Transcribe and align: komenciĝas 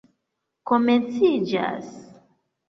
komenciĝas 0.71 1.93